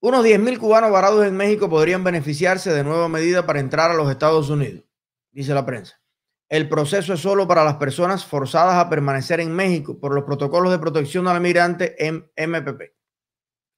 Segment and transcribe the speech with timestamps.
[0.00, 4.08] Unos 10.000 cubanos varados en México podrían beneficiarse de nueva medida para entrar a los
[4.08, 4.84] Estados Unidos,
[5.32, 6.00] dice la prensa.
[6.48, 10.70] El proceso es solo para las personas forzadas a permanecer en México por los protocolos
[10.70, 11.96] de protección al migrante
[12.36, 12.94] MPP.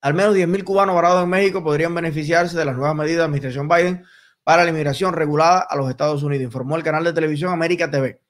[0.02, 3.24] Al menos 10.000 cubanos varados en México podrían beneficiarse de las nuevas medidas de la
[3.24, 4.04] administración Biden
[4.44, 8.20] para la inmigración regulada a los Estados Unidos, informó el canal de televisión América TV.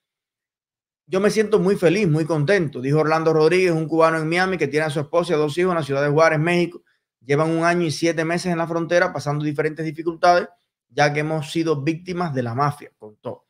[1.07, 4.69] Yo me siento muy feliz, muy contento, dijo Orlando Rodríguez, un cubano en Miami que
[4.69, 6.85] tiene a su esposa y a dos hijos en la ciudad de Juárez, México
[7.25, 10.49] Llevan un año y siete meses en la frontera pasando diferentes dificultades,
[10.89, 13.47] ya que hemos sido víctimas de la mafia, contó.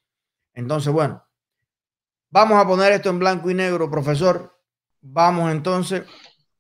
[0.55, 1.25] Entonces, bueno,
[2.31, 4.57] vamos a poner esto en blanco y negro, profesor.
[5.01, 6.03] Vamos entonces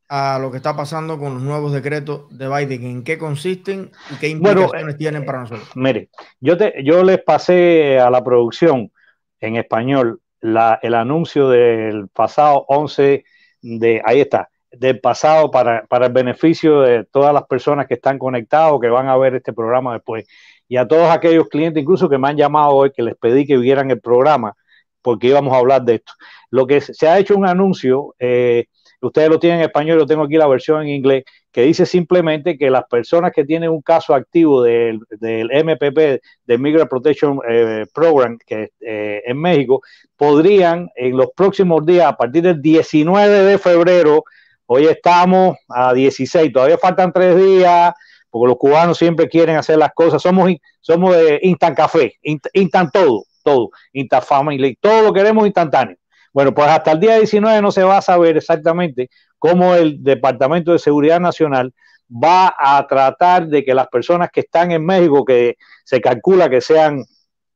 [0.09, 4.17] a lo que está pasando con los nuevos decretos de Biden, en qué consisten y
[4.17, 5.69] qué implicaciones tienen para nosotros.
[5.77, 8.91] Mire, yo, te, yo les pasé a la producción
[9.39, 13.25] en español la, el anuncio del pasado 11
[13.63, 18.19] de, ahí está, del pasado para, para, el beneficio de todas las personas que están
[18.19, 20.27] conectadas o que van a ver este programa después.
[20.69, 23.57] Y a todos aquellos clientes, incluso que me han llamado hoy, que les pedí que
[23.57, 24.55] vieran el programa,
[25.03, 26.13] porque íbamos a hablar de esto.
[26.51, 28.67] Lo que se ha hecho un anuncio, eh,
[29.01, 32.57] ustedes lo tienen en español, yo tengo aquí la versión en inglés, que dice simplemente
[32.57, 37.87] que las personas que tienen un caso activo del, del MPP, del Migrant Protection eh,
[37.93, 39.83] Program, que eh, en México,
[40.17, 44.25] podrían en los próximos días, a partir del 19 de febrero,
[44.73, 47.93] Hoy estamos a 16, todavía faltan tres días,
[48.31, 50.23] porque los cubanos siempre quieren hacer las cosas.
[50.23, 50.49] Somos,
[50.81, 55.97] somos de instant café, instant todo, todo, instant family, todo lo queremos instantáneo.
[56.33, 59.11] Bueno, pues hasta el día 19 no se va a saber exactamente
[59.41, 61.75] cómo el Departamento de Seguridad Nacional
[62.09, 66.61] va a tratar de que las personas que están en México, que se calcula que
[66.61, 67.03] sean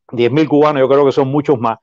[0.08, 1.78] 10.000 cubanos, yo creo que son muchos más,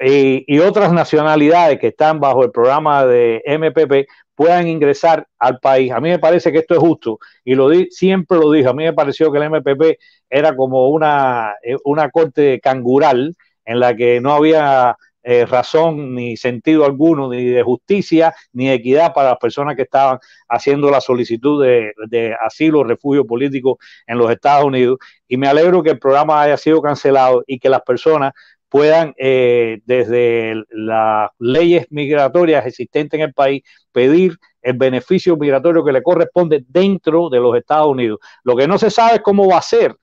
[0.00, 5.92] y, y, otras nacionalidades que están bajo el programa de MPP, puedan ingresar al país.
[5.92, 8.68] A mí me parece que esto es justo y lo di, siempre lo dije.
[8.68, 9.98] A mí me pareció que el MPP
[10.30, 16.36] era como una, eh, una corte cangural en la que no había eh, razón ni
[16.36, 20.18] sentido alguno, ni de justicia, ni de equidad para las personas que estaban
[20.48, 24.98] haciendo la solicitud de, de asilo refugio político en los Estados Unidos.
[25.28, 28.32] Y me alegro que el programa haya sido cancelado y que las personas
[28.72, 33.62] puedan, eh, desde las leyes migratorias existentes en el país,
[33.92, 38.18] pedir el beneficio migratorio que le corresponde dentro de los Estados Unidos.
[38.44, 39.94] Lo que no se sabe es cómo va a ser,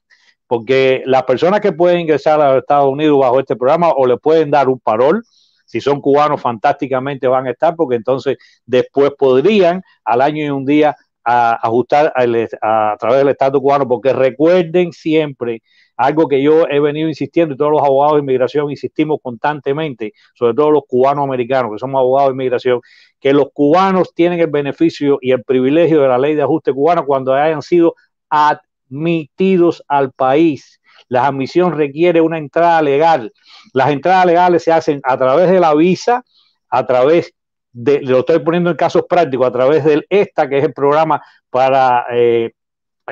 [0.45, 4.17] porque las personas que pueden ingresar a los Estados Unidos bajo este programa o le
[4.17, 5.23] pueden dar un parol,
[5.65, 8.37] si son cubanos fantásticamente van a estar, porque entonces
[8.67, 14.13] después podrían al año y un día ajustar a, a través del Estado cubano, porque
[14.13, 15.63] recuerden siempre
[15.99, 20.53] algo que yo he venido insistiendo y todos los abogados de inmigración insistimos constantemente, sobre
[20.53, 22.79] todo los cubanos americanos, que somos abogados de inmigración,
[23.19, 27.05] que los cubanos tienen el beneficio y el privilegio de la ley de ajuste cubano
[27.05, 27.95] cuando hayan sido
[28.29, 30.79] admitidos al país.
[31.09, 33.33] La admisión requiere una entrada legal.
[33.73, 36.23] Las entradas legales se hacen a través de la visa,
[36.69, 37.33] a través
[37.73, 41.21] de, lo estoy poniendo en casos prácticos, a través del ESTA, que es el programa
[41.49, 42.53] para eh,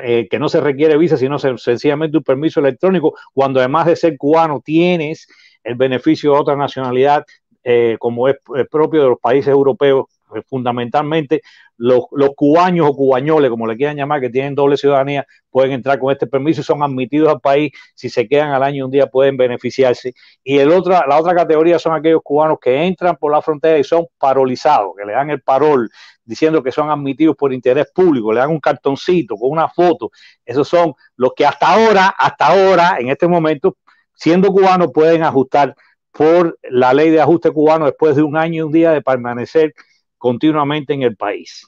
[0.02, 4.16] eh, que no se requiere visa, sino sencillamente un permiso electrónico, cuando además de ser
[4.16, 5.28] cubano tienes
[5.64, 7.24] el beneficio de otra nacionalidad,
[7.64, 8.36] eh, como es,
[8.70, 11.42] propio de los países europeos, eh, fundamentalmente
[11.78, 15.98] los, los, cubaños o cubañoles, como le quieran llamar, que tienen doble ciudadanía, pueden entrar
[15.98, 17.72] con este permiso y son admitidos al país.
[17.94, 20.12] Si se quedan al año un día pueden beneficiarse.
[20.44, 23.84] Y el otra, la otra categoría son aquellos cubanos que entran por la frontera y
[23.84, 25.88] son parolizados, que le dan el parol
[26.24, 30.10] diciendo que son admitidos por interés público, le dan un cartoncito con una foto.
[30.44, 33.78] Esos son los que hasta ahora, hasta ahora, en este momento,
[34.12, 35.74] siendo cubanos, pueden ajustar
[36.12, 39.72] por la ley de ajuste cubano después de un año y un día de permanecer
[40.18, 41.66] continuamente en el país.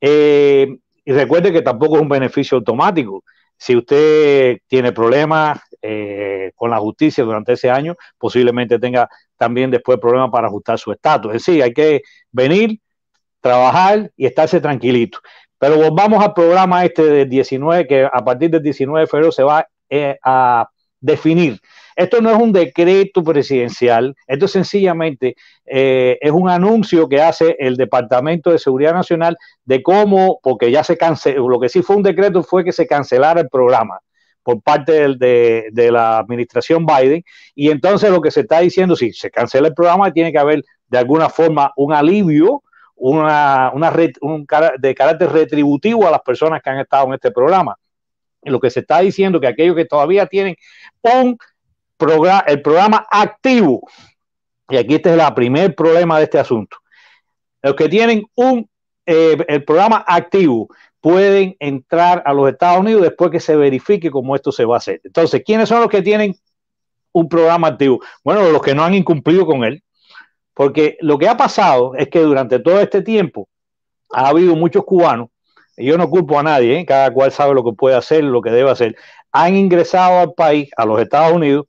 [0.00, 3.24] Eh, y recuerde que tampoco es un beneficio automático.
[3.56, 9.98] Si usted tiene problemas eh, con la justicia durante ese año, posiblemente tenga también después
[9.98, 11.34] problemas para ajustar su estatus.
[11.34, 12.80] Es decir, hay que venir,
[13.40, 15.18] trabajar y estarse tranquilito.
[15.58, 19.44] Pero volvamos al programa este del 19, que a partir del 19 de febrero se
[19.44, 20.68] va eh, a
[21.00, 21.60] definir.
[21.96, 25.36] Esto no es un decreto presidencial, esto sencillamente
[25.66, 30.84] eh, es un anuncio que hace el Departamento de Seguridad Nacional de cómo, porque ya
[30.84, 34.00] se canceló, lo que sí fue un decreto fue que se cancelara el programa
[34.42, 37.24] por parte de, la administración Biden.
[37.54, 40.64] Y entonces lo que se está diciendo, si se cancela el programa, tiene que haber
[40.88, 42.62] de alguna forma un alivio
[42.94, 44.46] una, una un,
[44.78, 47.76] de carácter retributivo a las personas que han estado en este programa.
[48.44, 50.56] lo que se está diciendo que aquellos que todavía tienen
[51.02, 51.36] un
[52.06, 53.88] programa, el programa activo,
[54.68, 56.76] y aquí este es el primer problema de este asunto,
[57.62, 58.68] los que tienen un
[59.06, 60.68] eh, el programa activo,
[61.00, 64.78] pueden entrar a los Estados Unidos después que se verifique cómo esto se va a
[64.78, 65.00] hacer.
[65.02, 66.36] Entonces, ¿quiénes son los que tienen
[67.12, 68.00] un programa activo?
[68.22, 69.82] Bueno, los que no han incumplido con él,
[70.54, 73.48] porque lo que ha pasado es que durante todo este tiempo
[74.12, 75.28] ha habido muchos cubanos,
[75.76, 76.86] y yo no culpo a nadie, ¿eh?
[76.86, 78.94] cada cual sabe lo que puede hacer, lo que debe hacer,
[79.32, 81.66] han ingresado al país, a los Estados Unidos,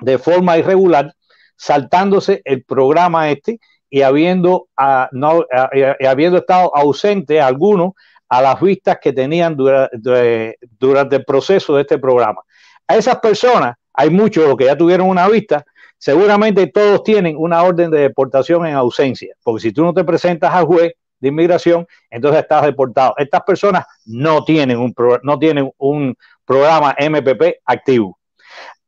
[0.00, 1.14] de forma irregular,
[1.56, 5.70] saltándose el programa este y habiendo, ah, no, ah,
[6.06, 7.92] habiendo estado ausente algunos
[8.28, 12.42] a las vistas que tenían durante el proceso de este programa.
[12.88, 15.64] A esas personas, hay muchos que ya tuvieron una vista,
[15.96, 20.52] seguramente todos tienen una orden de deportación en ausencia, porque si tú no te presentas
[20.52, 23.14] al juez de inmigración, entonces estás deportado.
[23.16, 26.14] Estas personas no tienen un, no tienen un
[26.44, 28.18] programa MPP activo.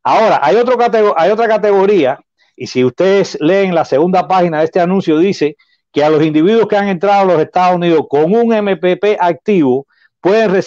[0.03, 0.77] Ahora, hay, otro
[1.17, 2.19] hay otra categoría,
[2.56, 5.56] y si ustedes leen la segunda página de este anuncio, dice
[5.93, 9.87] que a los individuos que han entrado a los Estados Unidos con un MPP activo
[10.21, 10.62] pueden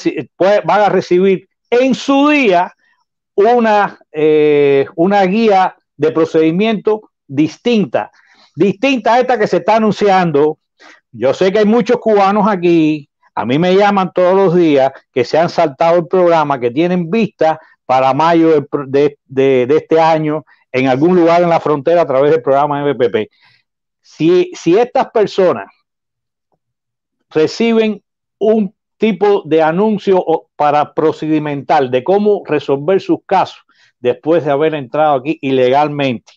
[0.63, 2.73] van a recibir en su día
[3.35, 8.11] una, eh, una guía de procedimiento distinta,
[8.55, 10.57] distinta a esta que se está anunciando.
[11.11, 15.23] Yo sé que hay muchos cubanos aquí, a mí me llaman todos los días que
[15.23, 17.59] se han saltado el programa, que tienen vista
[17.91, 22.85] para mayo de, este año en algún lugar en la frontera a través del programa
[22.85, 23.29] MPP.
[23.99, 25.69] Si, si estas personas
[27.29, 28.01] reciben
[28.37, 30.23] un tipo de anuncio
[30.55, 33.61] para procedimental de cómo resolver sus casos
[33.99, 36.31] después de haber entrado aquí ilegalmente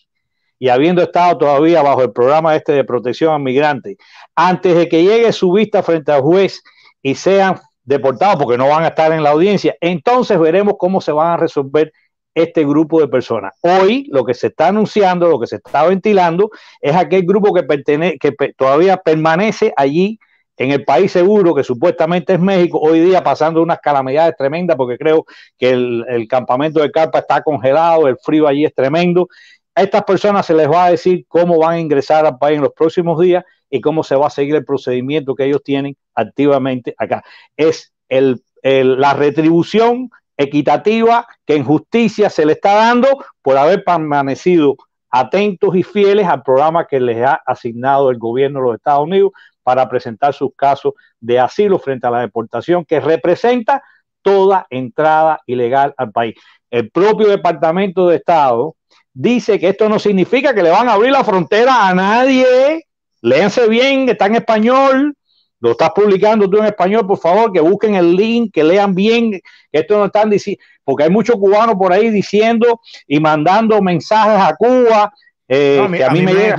[0.59, 3.95] y habiendo estado todavía bajo el programa este de protección a migrantes,
[4.35, 6.61] antes de que llegue su vista frente al juez
[7.01, 11.11] y sean deportados porque no van a estar en la audiencia, entonces veremos cómo se
[11.11, 11.93] van a resolver
[12.33, 13.53] este grupo de personas.
[13.61, 16.49] Hoy lo que se está anunciando, lo que se está ventilando,
[16.81, 20.19] es aquel grupo que, todavía permanece allí
[20.57, 24.97] en el país seguro, que supuestamente es México, hoy día pasando unas calamidades tremendas, porque
[24.97, 25.25] creo
[25.57, 29.27] que el, campamento de Carpa está congelado, el frío allí es tremendo.
[29.73, 32.63] A estas personas se les va a decir cómo van a ingresar al país en
[32.63, 33.43] los próximos días
[33.75, 37.23] y cómo se va a seguir el procedimiento que ellos tienen activamente acá.
[37.57, 43.09] Es el, la retribución equitativa que en justicia se le está dando
[43.41, 44.77] por haber permanecido
[45.09, 49.31] atentos y fieles al programa que les ha asignado el gobierno de los Estados Unidos
[49.61, 53.83] para presentar sus casos de asilo frente a la deportación que representa
[54.21, 56.35] toda entrada ilegal al país.
[56.69, 58.75] El propio Departamento de Estado
[59.13, 62.85] dice que esto no significa que le van a abrir la frontera a nadie.
[63.25, 65.15] Léanse bien, está en español,
[65.59, 69.31] lo estás publicando tú en español, por favor, que busquen el link, que lean bien,
[69.31, 69.41] que
[69.71, 74.55] esto no están diciendo, porque hay muchos cubanos por ahí diciendo y mandando mensajes a
[74.55, 75.11] Cuba,
[75.47, 76.55] eh, que a, mí, me, llega.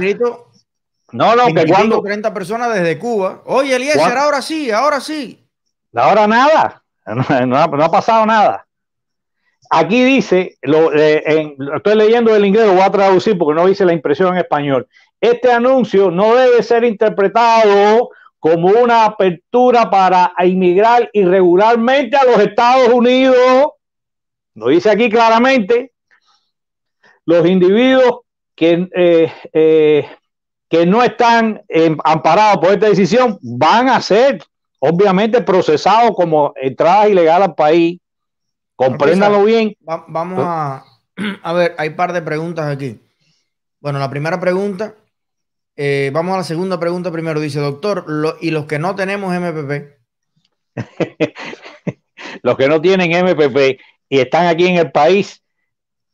[1.13, 3.43] no, no, que cuando 30 personas desde Cuba.
[3.45, 5.49] Oye, Eliezer, ahora sí, ahora sí.
[5.95, 6.83] Ahora nada,
[7.47, 8.66] no, ha, pasado nada.
[9.71, 13.85] Aquí dice, lo, eh, estoy leyendo el inglés, lo voy a traducir porque no dice
[13.85, 14.87] la impresión en español.
[15.21, 22.89] Este anuncio no debe ser interpretado como una apertura para inmigrar irregularmente a los Estados
[22.91, 23.71] Unidos.
[24.55, 25.93] Lo dice aquí claramente.
[27.25, 28.21] Los individuos
[28.55, 30.09] que, eh, eh,
[30.69, 31.63] que no están
[32.05, 34.39] amparados por esta decisión van a ser
[34.79, 37.99] obviamente procesados como entrada ilegal al país.
[38.76, 39.74] Compréndanlo bien.
[39.81, 40.84] vamos a,
[41.43, 43.01] a ver, hay un par de preguntas aquí.
[43.81, 44.94] Bueno, la primera pregunta
[45.77, 47.39] eh, vamos a la segunda pregunta primero.
[47.39, 48.06] Dice, doctor,
[48.41, 49.96] ¿y los que no tenemos MPP?
[52.43, 55.43] los que no tienen MPP y están aquí en el país,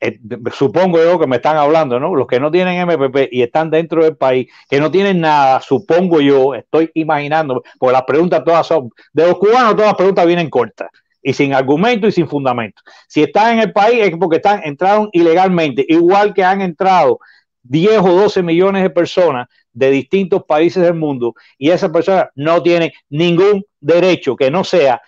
[0.00, 0.18] eh,
[0.52, 2.14] supongo yo que me están hablando, ¿no?
[2.16, 6.20] Los que no tienen MPP y están dentro del país, que no tienen nada, supongo
[6.20, 10.50] yo, estoy imaginando, porque las preguntas todas son, de los cubanos todas las preguntas vienen
[10.50, 10.90] cortas
[11.22, 12.82] y sin argumento y sin fundamento.
[13.08, 17.20] Si están en el país es porque están, entraron ilegalmente, igual que han entrado
[17.62, 22.62] 10 o 12 millones de personas de distintos países del mundo y esa persona no
[22.62, 25.00] tiene ningún derecho que no sea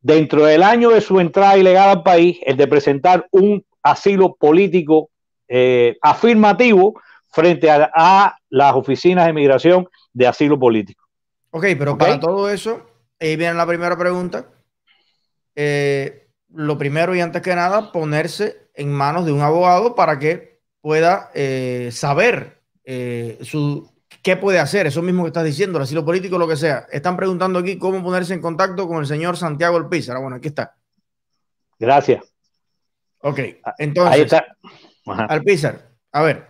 [0.00, 5.10] dentro del año de su entrada ilegal al país el de presentar un asilo político
[5.48, 11.04] eh, afirmativo frente a, las oficinas de migración de asilo político.
[11.50, 12.86] Ok, pero para todo eso,
[13.20, 14.46] ahí viene la primera pregunta.
[15.56, 20.60] Eh, lo primero y antes que nada, ponerse en manos de un abogado para que
[20.80, 23.90] pueda eh, saber eh, su,
[24.22, 26.86] qué puede hacer, eso mismo que estás diciendo, el asilo político, lo que sea.
[26.92, 30.18] Están preguntando aquí cómo ponerse en contacto con el señor Santiago Alpizar.
[30.20, 30.76] Bueno, aquí está.
[31.78, 32.22] Gracias.
[33.18, 33.40] Ok,
[33.78, 34.46] entonces, Ahí está.
[35.06, 36.46] Alpizar, a ver,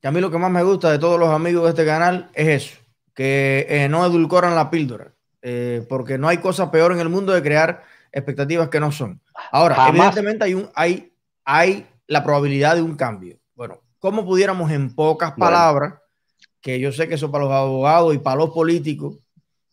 [0.00, 2.30] que a mí lo que más me gusta de todos los amigos de este canal
[2.34, 2.80] es eso,
[3.14, 5.12] que eh, no edulcoran la píldora.
[5.42, 9.20] eh, porque no hay cosa peor en el mundo de crear expectativas que no son.
[9.50, 11.12] Ahora, evidentemente hay, un, hay,
[11.44, 13.38] hay la probabilidad de un cambio.
[13.54, 15.94] Bueno, ¿cómo pudiéramos en pocas palabras,
[16.60, 19.18] que yo sé que eso para los abogados y para los políticos,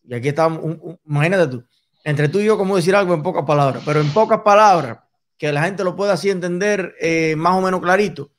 [0.04, 1.64] y aquí estamos, imagínate tú,
[2.04, 3.84] entre tú y yo, ¿cómo decir algo en pocas palabras?
[3.86, 5.00] Pero en pocas palabras,
[5.38, 8.32] que la gente lo pueda así entender eh, más o menos clarito,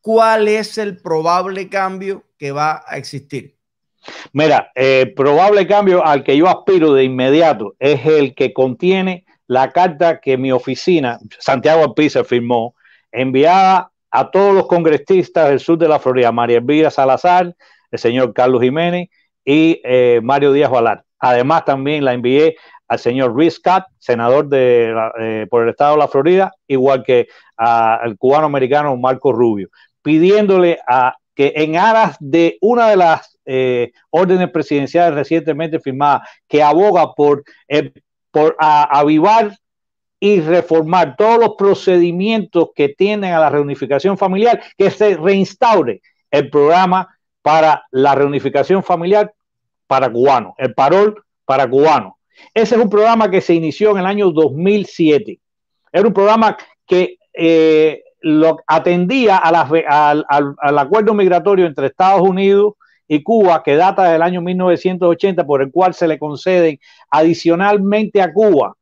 [0.00, 3.56] ¿cuál es el probable cambio que va a existir?
[4.32, 9.23] Mira, el eh, probable cambio al que yo aspiro de inmediato es el que contiene
[9.46, 12.74] la carta que mi oficina, Santiago Alpiza, firmó,
[13.12, 17.54] enviada a todos los congresistas del sur de la Florida, María Elvira Salazar,
[17.90, 19.08] el señor Carlos Jiménez
[19.44, 21.04] y eh, Mario Díaz Valar.
[21.18, 22.56] Además, también la envié
[22.88, 27.28] al señor Riz Scott, senador de, eh, por el estado de la Florida, igual que
[27.56, 29.68] al cubano americano Marco Rubio,
[30.02, 30.78] pidiéndole
[31.34, 37.44] que en aras de una de las eh, órdenes presidenciales recientemente firmadas que aboga por,
[38.34, 39.56] por avivar
[40.18, 46.50] y reformar todos los procedimientos que tienen a la reunificación familiar, que se reinstaure el
[46.50, 49.32] programa para la reunificación familiar
[49.86, 52.14] para cubanos, el parol para cubanos.
[52.52, 55.38] Ese es un programa que se inició en el año 2007.
[55.92, 62.74] Era un programa que eh, lo atendía al acuerdo migratorio entre Estados Unidos
[63.06, 66.78] y Cuba, que data del año 1980, por el cual se le conceden
[67.10, 68.76] adicionalmente a Cuba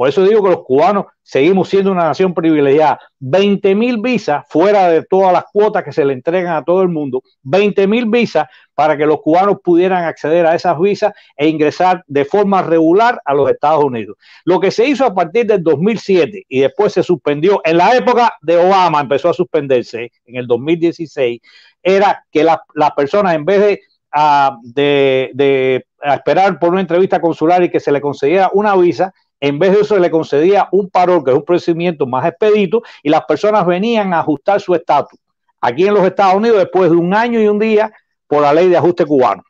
[0.00, 2.98] por eso digo que los cubanos seguimos siendo una nación privilegiada.
[3.18, 6.88] 20 mil visas fuera de todas las cuotas que se le entregan a todo el
[6.88, 7.22] mundo.
[7.42, 12.24] 20 mil visas para que los cubanos pudieran acceder a esas visas e ingresar de
[12.24, 14.16] forma regular a los Estados Unidos.
[14.46, 18.32] Lo que se hizo a partir del 2007 y después se suspendió, en la época
[18.40, 21.42] de Obama empezó a suspenderse en el 2016,
[21.82, 23.80] era que las personas en vez de,
[24.12, 29.58] ah, de esperar por una entrevista consular y que se le concediera una visa, en
[29.58, 33.08] vez de eso se le concedía un parol, que es un procedimiento más expedito, y
[33.08, 35.18] las personas venían a ajustar su estatus
[35.60, 37.92] aquí en los Estados Unidos después de un año y un día
[38.26, 39.42] por la ley de ajuste cubano.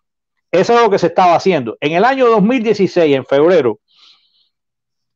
[0.50, 1.76] Eso es lo que se estaba haciendo.
[1.80, 3.78] En el año 2016, en febrero,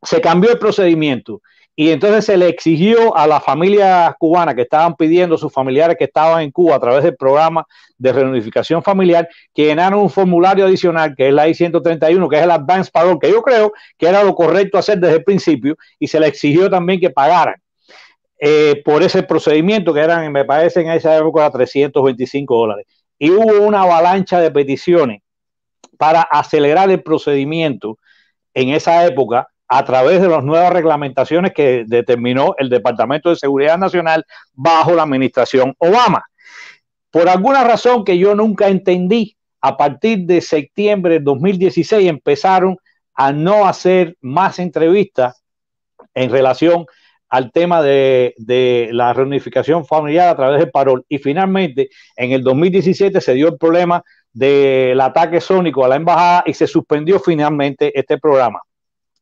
[0.03, 1.41] se cambió el procedimiento
[1.77, 6.05] y entonces se le exigió a las familias cubanas que estaban pidiendo, sus familiares que
[6.05, 7.67] estaban en Cuba a través del programa
[7.99, 12.51] de reunificación familiar, que llenaron un formulario adicional, que es la I-131, que es el
[12.53, 16.21] Advance Parole, que yo creo que era lo correcto hacer desde el principio, y se
[16.21, 17.57] le exigió también que pagaran
[18.39, 22.87] eh, por ese procedimiento, que eran, me parece, en esa época 325 dólares.
[23.19, 25.23] Y hubo una avalancha de peticiones
[25.99, 27.99] para acelerar el procedimiento
[28.53, 33.77] en esa época a través de las nuevas reglamentaciones que determinó el Departamento de Seguridad
[33.77, 36.23] Nacional bajo la administración Obama.
[37.11, 42.77] Por alguna razón que yo nunca entendí, a partir de septiembre de 2016 empezaron
[43.15, 45.43] a no hacer más entrevistas
[46.15, 46.87] en relación
[47.29, 51.05] al tema de, de, la reunificación familiar a través del parol.
[51.09, 56.45] Y finalmente, en el 2017 se dio el problema del ataque sónico a la embajada
[56.47, 58.61] y se suspendió finalmente este programa.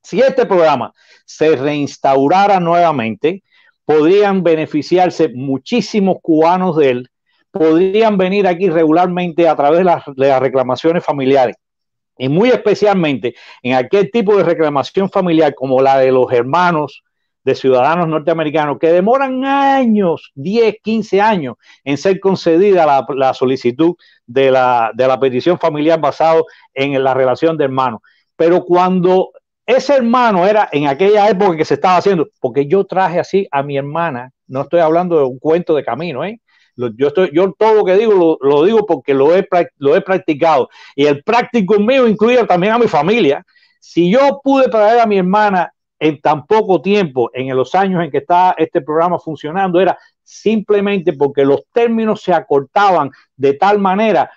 [0.03, 0.93] Si este programa
[1.25, 3.43] se reinstaurara nuevamente,
[3.85, 7.11] podrían beneficiarse muchísimos cubanos de él,
[7.51, 11.57] podrían venir aquí regularmente a través de las, reclamaciones familiares
[12.19, 17.03] y muy especialmente en aquel tipo de reclamación familiar como la de los hermanos
[17.45, 24.51] de ciudadanos norteamericanos que demoran años, 10, 15 años en ser concedida la, solicitud de
[24.51, 28.01] la, de la petición familiar basado en la relación de hermanos.
[28.37, 29.33] Pero cuando
[29.67, 33.63] ese hermano era en aquella época que se estaba haciendo, porque yo traje así a
[33.63, 36.41] mi hermana, no estoy hablando de un cuento de camino, ¿eh?
[36.77, 40.71] Yo, estoy, yo todo lo que digo lo, digo porque lo he, lo he practicado.
[40.97, 43.45] Y el práctico mío incluye también a mi familia.
[43.79, 48.11] Si yo pude traer a mi hermana en tan poco tiempo, en los años en
[48.11, 54.31] que está este programa funcionando, era simplemente porque los términos se acortaban de tal manera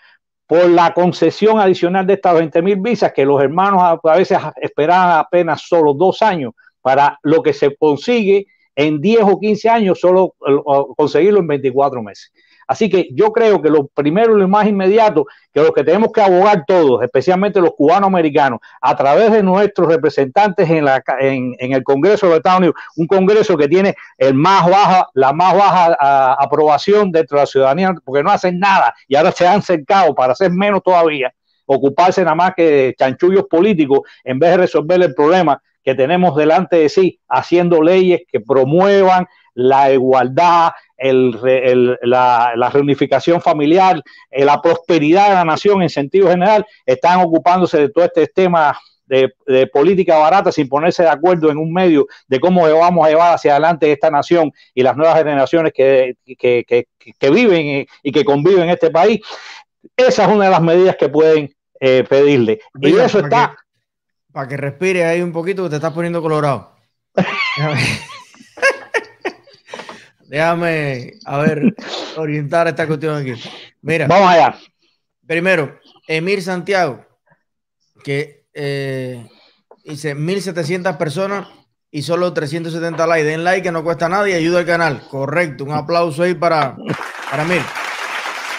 [0.47, 5.19] por la concesión adicional de estas 20 mil visas que los hermanos a, veces esperaban
[5.19, 10.35] apenas solo dos años para lo que se consigue en 10 o 15 años, solo
[10.95, 12.31] conseguirlo en 24 meses.
[12.67, 16.11] Así que yo creo que lo primero y lo más inmediato, que los que tenemos
[16.11, 21.55] que abogar todos, especialmente los cubanos americanos, a través de nuestros representantes en, la, en,
[21.59, 25.55] el Congreso de los Estados Unidos, un Congreso que tiene el más baja, la más
[25.55, 30.15] baja aprobación dentro de la ciudadanía, porque no hacen nada y ahora se han cercado
[30.15, 31.33] para hacer menos todavía,
[31.65, 36.35] ocuparse nada más que de chanchullos políticos en vez de resolver el problema que tenemos
[36.35, 45.29] delante de sí, haciendo leyes que promuevan la igualdad, la, reunificación familiar, eh, la prosperidad
[45.29, 50.51] de la nación en sentido general, están ocupándose de todo este tema de, política barata
[50.51, 54.09] sin ponerse de acuerdo en un medio de cómo vamos a llevar hacia adelante esta
[54.09, 56.15] nación y las nuevas generaciones que,
[57.31, 59.21] viven y que conviven en este país.
[59.95, 62.59] Esa es una de las medidas que pueden eh, pedirle.
[62.81, 63.55] y eso está.
[64.31, 66.71] para que respire ahí un poquito, que te estás poniendo colorado.
[70.27, 71.75] Déjame, a ver,
[72.17, 73.33] orientar esta cuestión aquí.
[73.81, 74.07] Mira.
[74.07, 74.57] Vamos allá.
[75.25, 77.05] Primero, Emir Santiago,
[78.03, 79.27] que eh,
[79.83, 81.47] dice 1700 personas
[81.89, 83.25] y solo 370 likes.
[83.25, 85.07] Den like que no cuesta nada y ayuda al canal.
[85.09, 85.63] Correcto.
[85.63, 86.75] Un aplauso ahí para,
[87.29, 87.61] para Emir.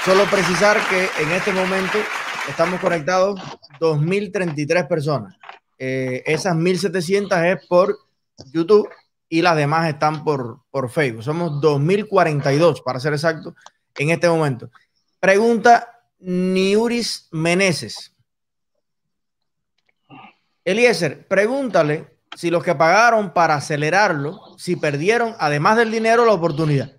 [0.04, 1.98] Solo precisar que en este momento
[2.48, 3.40] estamos conectados
[3.80, 5.36] 2.033 personas.
[5.78, 7.96] Eh, esas 1.700 es por
[8.52, 8.88] YouTube
[9.28, 11.22] y las demás están por, por Facebook.
[11.22, 13.54] Somos 2.042, para ser exacto,
[13.96, 14.70] en este momento.
[15.20, 18.14] Pregunta Niuris Meneses.
[20.64, 26.96] Eliezer, pregúntale si los que pagaron para acelerarlo, si perdieron, además del dinero, la oportunidad.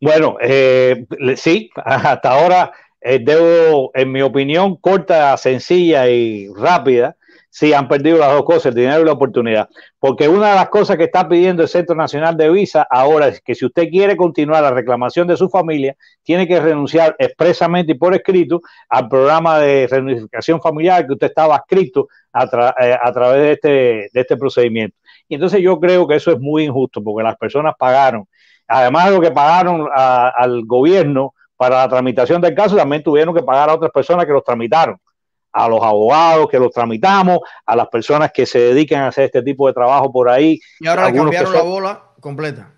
[0.00, 7.16] Bueno, eh, sí, hasta ahora eh, debo, en mi opinión, corta, sencilla y rápida,
[7.54, 9.68] sí han perdido las dos cosas, el dinero y la oportunidad.
[10.00, 13.40] Porque una de las cosas que está pidiendo el Centro Nacional de Visa ahora es
[13.40, 15.94] que si usted quiere continuar la reclamación de su familia,
[16.24, 21.54] tiene que renunciar expresamente y por escrito al programa de reunificación familiar que usted estaba
[21.54, 23.68] escrito eh, a, través de este,
[24.12, 24.96] de este procedimiento.
[25.28, 28.26] Y entonces yo creo que eso es muy injusto porque las personas pagaron,
[28.66, 33.44] además de lo que pagaron al gobierno para la tramitación del caso, también tuvieron que
[33.44, 34.98] pagar a otras personas que los tramitaron
[35.54, 39.42] a los abogados que los tramitamos, a las personas que se dedican a hacer este
[39.42, 40.60] tipo de trabajo por ahí.
[40.80, 42.74] Y ahora le cambiaron la bola completa.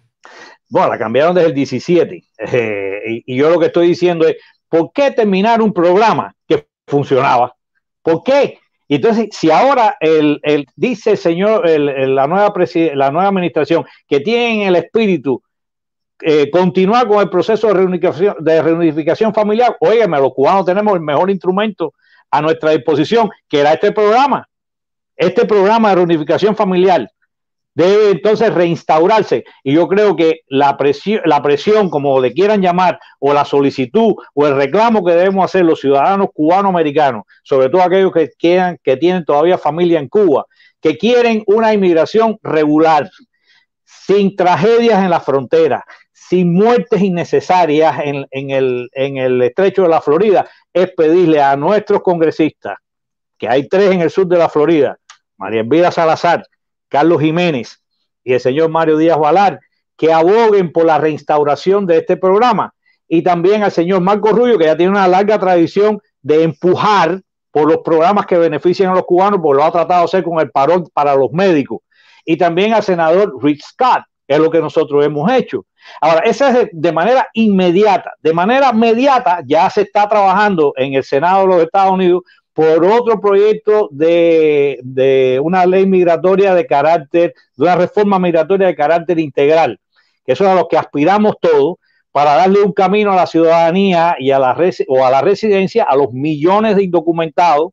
[0.69, 2.25] Bueno, la cambiaron desde el 17.
[2.39, 4.37] Eh, y, yo lo que estoy diciendo es,
[4.69, 7.57] ¿por qué terminar un programa que funcionaba?
[8.03, 8.59] ¿Por qué?
[8.89, 10.41] Y entonces, si ahora el,
[10.77, 12.53] dice el señor, la, nueva
[12.95, 15.43] la nueva administración que tiene el espíritu
[16.21, 21.01] eh, continuar con el proceso de reunificación, de reunificación familiar, óigame, los cubanos tenemos el
[21.01, 21.95] mejor instrumento
[22.37, 24.49] a nuestra disposición, que era este programa.
[25.17, 27.09] Este programa de reunificación familiar
[27.77, 29.45] debe entonces reinstaurarse.
[29.63, 34.15] Y yo creo que la presión, la presión, como le quieran llamar, o la solicitud,
[34.35, 38.97] o el reclamo que debemos hacer los ciudadanos cubano-americanos, sobre todo aquellos que, quedan, que
[38.97, 40.47] tienen todavía familia en Cuba,
[40.81, 43.11] que quieren una inmigración regular,
[43.85, 45.85] sin tragedias en la frontera,
[46.29, 52.79] sin muertes innecesarias en, el, estrecho de la Florida, es pedirle a nuestros congresistas,
[53.39, 54.99] que hay tres en el sur de la Florida,
[55.37, 56.45] María Elvira Salazar,
[56.89, 57.83] Carlos Jiménez
[58.25, 59.61] y el señor Mario Díaz Valar,
[59.97, 62.75] que aboguen por la reinstauración de este programa.
[63.09, 67.21] Y también al señor Marco Rubio, que ya tiene una larga tradición de empujar
[67.53, 70.41] por los programas que benefician a los cubanos, porque lo ha tratado de hacer con
[70.41, 71.79] el parón para los médicos.
[72.25, 75.65] Y también al senador Rick Scott, que es lo que nosotros hemos hecho.
[76.01, 78.13] Ahora, esa es de, manera inmediata.
[78.23, 82.23] De manera inmediata ya se está trabajando en el Senado de los Estados Unidos
[82.53, 89.19] por otro proyecto de, una ley migratoria de carácter, de una reforma migratoria de carácter
[89.19, 89.79] integral,
[90.25, 91.77] que eso es a lo que aspiramos todos
[92.13, 94.57] para darle un camino a la ciudadanía y a la
[94.89, 97.73] o a la residencia a los millones de indocumentados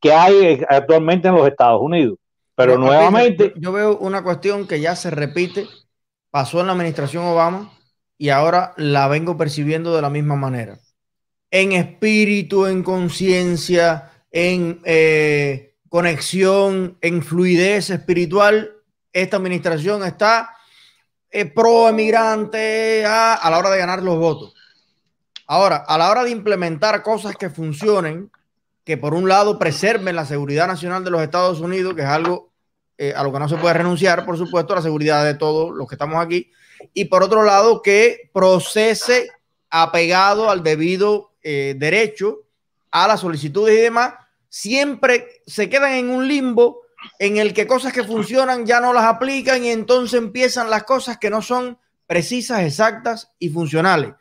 [0.00, 2.16] que hay actualmente en los Estados Unidos.
[2.54, 3.52] Pero nuevamente...
[3.56, 5.66] Yo veo una cuestión que ya se repite
[6.30, 7.72] pasó en la administración Obama
[8.16, 10.78] y ahora la vengo percibiendo de la misma manera.
[11.50, 18.72] En espíritu, en conciencia, en eh, conexión, en fluidez espiritual,
[19.12, 20.54] esta administración está
[21.30, 24.54] eh, pro emigrante a, a la hora de ganar los votos.
[25.46, 28.30] Ahora, a la hora de implementar cosas que funcionen,
[28.84, 32.49] que por un lado preserven la seguridad nacional de los Estados Unidos, que es algo
[33.02, 35.88] eh, a lo que no se puede renunciar, por supuesto, la seguridad de todos los
[35.88, 36.50] que estamos aquí.
[36.92, 39.30] Y por otro lado, que procese
[39.70, 42.40] apegado al debido eh, derecho
[42.90, 44.12] a las solicitudes y demás,
[44.50, 46.82] siempre se quedan en un limbo
[47.18, 51.16] en el que cosas que funcionan ya no las aplican y entonces empiezan las cosas
[51.16, 54.12] que no son precisas, exactas y funcionales.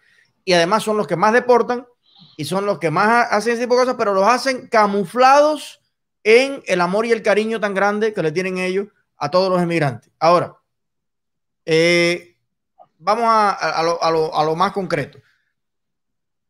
[0.45, 1.85] Y además son los que más deportan
[2.37, 5.78] y son los que más hacen ese tipo de cosas, pero los hacen camuflados
[6.23, 9.61] en el amor y el cariño tan grande que le tienen ellos a todos los
[9.61, 10.11] emigrantes.
[10.19, 10.55] Ahora,
[11.65, 12.37] eh,
[12.97, 15.19] vamos a, lo, más concreto.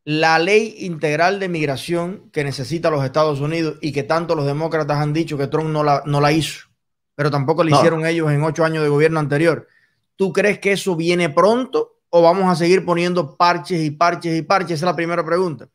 [0.06, 4.98] La ley integral de migración que necesita los Estados Unidos y que tanto los demócratas
[4.98, 6.68] han dicho que Trump no la, no la hizo,
[7.16, 9.68] pero tampoco la hicieron ellos en ocho años de gobierno anterior.
[10.16, 14.42] ¿Tú crees que eso viene pronto o vamos a seguir poniendo parches y parches y
[14.42, 14.76] parches?
[14.76, 15.68] Esa es la primera pregunta.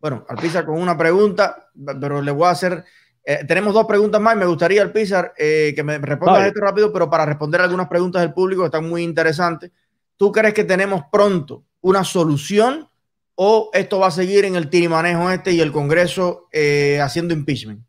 [0.00, 2.84] Bueno, Alpiza con una pregunta, pero le voy a hacer
[3.30, 4.34] Eh, tenemos dos preguntas más.
[4.38, 8.22] Me gustaría, el Pizar, eh, que me respondas esto rápido, pero para responder algunas preguntas
[8.22, 9.70] del público que están muy interesantes.
[10.16, 12.88] ¿Tú crees que tenemos pronto una solución
[13.34, 17.82] o esto va a seguir en el tirimanejo este y el Congreso eh, haciendo impeachment?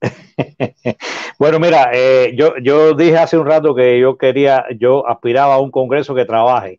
[1.40, 1.90] bueno, mira,
[2.32, 6.24] yo, yo dije hace un rato que yo quería, yo aspiraba a un Congreso que
[6.24, 6.78] trabaje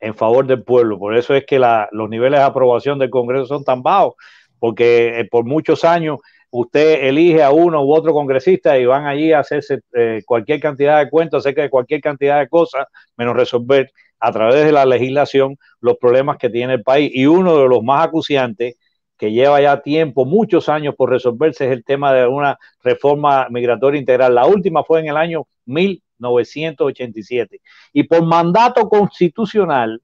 [0.00, 0.98] en favor del pueblo.
[0.98, 4.14] Por eso es que los niveles de aprobación del Congreso son tan bajos,
[4.58, 6.18] porque por muchos años
[6.52, 11.02] usted elige a uno u otro congresista y van allí a hacerse eh, cualquier cantidad
[11.02, 12.86] de cuentos acerca de cualquier cantidad de cosas,
[13.16, 17.10] menos resolver a través de la legislación los problemas que tiene el país.
[17.14, 18.76] Y uno de los más acuciantes,
[19.16, 23.98] que lleva ya tiempo, muchos años por resolverse, es el tema de una reforma migratoria
[23.98, 24.34] integral.
[24.34, 27.62] La última fue en el año 1987.
[27.94, 30.02] Y por mandato constitucional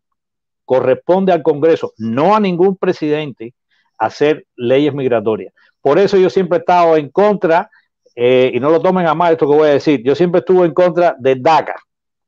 [0.64, 3.54] corresponde al Congreso, no a ningún presidente,
[3.98, 5.52] hacer leyes migratorias.
[5.80, 7.70] Por eso yo siempre he estado en contra,
[8.14, 10.66] eh, y no lo tomen a mal esto que voy a decir, yo siempre estuve
[10.66, 11.76] en contra de DACA,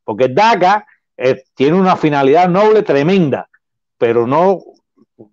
[0.05, 0.87] porque DACA
[1.17, 3.49] eh, tiene una finalidad noble tremenda,
[3.99, 4.61] pero no,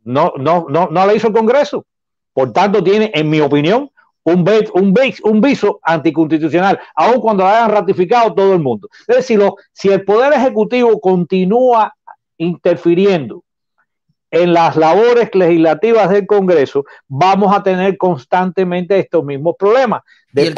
[0.03, 1.85] no, no, no, no la hizo el Congreso.
[2.33, 3.89] Por tanto, tiene, en mi opinión,
[4.23, 8.89] un, un, un viso anticonstitucional, aun cuando lo hayan ratificado todo el mundo.
[9.07, 9.39] Es decir,
[9.71, 11.95] si el Poder Ejecutivo continúa
[12.37, 13.43] interfiriendo
[14.31, 20.55] en las labores legislativas del Congreso, vamos a tener constantemente estos mismos problemas de el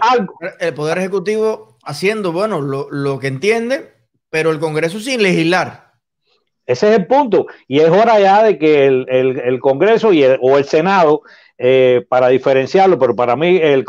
[0.00, 0.34] algo.
[0.58, 3.92] El Poder Ejecutivo haciendo, bueno, lo, que entiende,
[4.30, 5.90] pero el Congreso sin legislar.
[6.66, 7.46] Ese es el punto.
[7.66, 11.22] Y es hora ya de que el, Congreso y o el Senado,
[11.58, 13.84] eh, para diferenciarlo, pero para mí, el,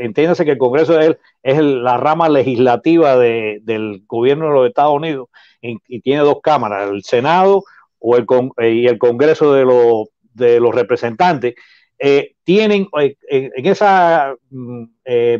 [0.00, 5.28] entiéndase que el Congreso es, es la rama legislativa del gobierno de los Estados Unidos
[5.60, 7.64] y, y tiene dos cámaras, el Senado
[8.00, 8.26] o el
[8.58, 9.64] eh, y el Congreso de,
[10.34, 11.54] de los Representantes
[11.98, 14.84] eh, tienen eh, en esa mm,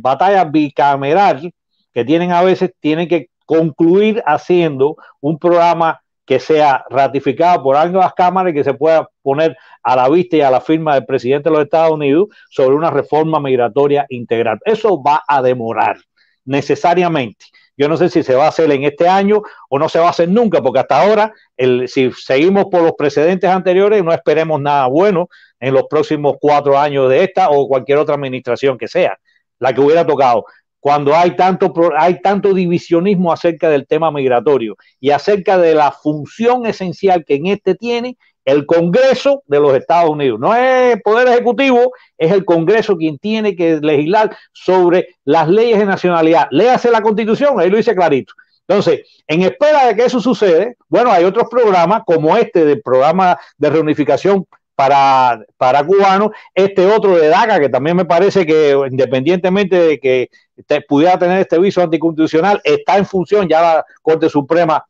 [0.01, 1.53] batalla bicameral
[1.93, 8.15] que tienen a veces, tienen que concluir haciendo un programa que sea ratificado por ambas
[8.15, 11.49] cámaras y que se pueda poner a la vista y a la firma del presidente
[11.49, 14.61] de los Estados Unidos sobre una reforma migratoria integral.
[14.65, 15.97] Eso va a demorar
[16.45, 17.47] necesariamente.
[17.81, 19.41] Yo no sé si se va a hacer en este año
[19.71, 21.33] o no se va a hacer nunca, porque hasta ahora,
[21.87, 27.09] si seguimos por los precedentes anteriores, no esperemos nada bueno en los próximos cuatro años
[27.09, 29.19] de esta o cualquier otra administración que sea,
[29.59, 30.45] la que hubiera tocado.
[30.79, 36.67] Cuando hay tanto, hay tanto divisionismo acerca del tema migratorio y acerca de la función
[36.67, 40.41] esencial que en este tiene el Congreso de los Estados Unidos.
[40.41, 45.79] No es el Poder Ejecutivo, es el Congreso quien tiene que legislar sobre las leyes
[45.79, 46.49] de nacionalidad.
[46.51, 48.33] Léase la Constitución, ahí lo dice clarito.
[48.67, 53.39] Entonces, en espera de que eso sucede, bueno, hay otros programas como este del programa
[53.59, 59.77] de reunificación para, para cubanos, este otro de DACA, que también me parece que independientemente
[59.77, 60.31] de que
[60.89, 64.83] pudiera tener este viso anticonstitucional, está en función, ya la Corte Suprema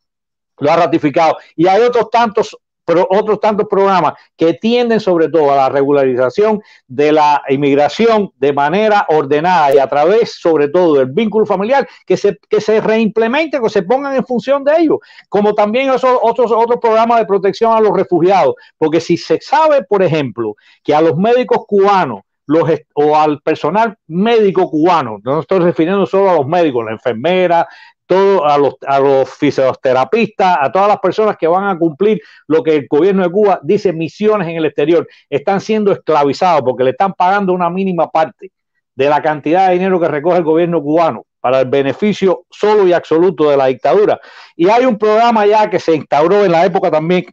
[0.58, 1.38] lo ha ratificado.
[1.56, 2.56] Y hay otros tantos
[2.90, 8.52] pero otros tantos programas que tienden sobre todo a la regularización de la inmigración de
[8.52, 13.60] manera ordenada y a través sobre todo del vínculo familiar, que se, que se reimplemente,
[13.60, 14.98] que se pongan en función de ello,
[15.28, 19.84] como también esos otros, otros programas de protección a los refugiados, porque si se sabe,
[19.84, 25.60] por ejemplo, que a los médicos cubanos los, o al personal médico cubano, no estoy
[25.60, 27.68] refiriendo solo a los médicos, la enfermera,
[28.10, 32.86] a los, a fisioterapistas, a todas las personas que van a cumplir lo que el
[32.88, 37.52] gobierno de Cuba dice misiones en el exterior, están siendo esclavizados porque le están pagando
[37.52, 38.50] una mínima parte
[38.94, 42.92] de la cantidad de dinero que recoge el gobierno cubano para el beneficio solo y
[42.92, 44.20] absoluto de la dictadura.
[44.56, 47.26] Y hay un programa ya que se instauró en la época también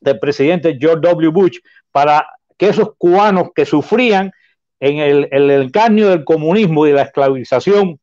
[0.00, 1.30] del presidente George W.
[1.30, 1.58] Bush
[1.90, 4.30] para que esos cubanos que sufrían
[4.78, 7.98] en el, el del comunismo y la esclavización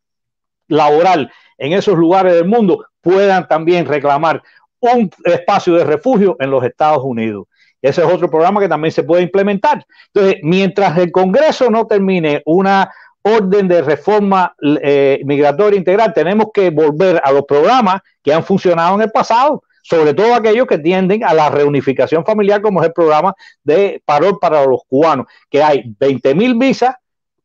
[0.68, 4.42] laboral en esos lugares del mundo puedan también reclamar
[4.80, 7.48] un espacio de refugio en los Estados Unidos.
[7.82, 9.86] Ese es otro programa que también se puede implementar.
[10.14, 12.92] Entonces, mientras el Congreso no termine una
[13.22, 18.96] orden de reforma eh, migratoria integral, tenemos que volver a los programas que han funcionado
[18.96, 22.94] en el pasado, sobre todo aquellos que tienden a la reunificación familiar, como es el
[22.94, 26.96] programa de parol para los cubanos, que hay 20 mil visas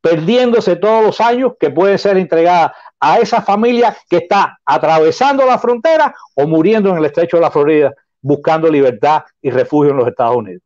[0.02, 5.58] perdiéndose todos los años que puede ser entregada a esa familia que está atravesando la
[5.58, 10.08] frontera o muriendo en el estrecho de la Florida buscando libertad y refugio en los
[10.08, 10.62] Estados Unidos.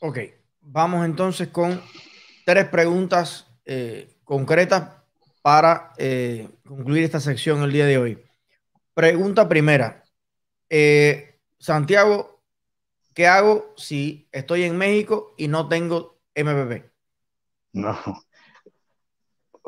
[0.00, 0.18] Ok,
[0.60, 1.80] vamos entonces con
[2.44, 4.90] tres preguntas eh, concretas
[5.42, 8.22] para eh, concluir esta sección el día de hoy.
[8.94, 10.04] Pregunta primera.
[10.68, 12.40] Eh, Santiago,
[13.14, 16.91] ¿qué hago si estoy en México y no tengo MPP?
[17.72, 17.98] No.